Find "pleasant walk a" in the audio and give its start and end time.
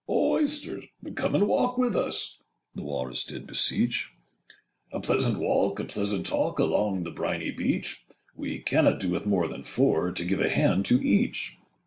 4.99-5.83